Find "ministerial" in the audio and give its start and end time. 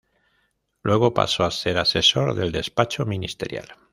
3.05-3.67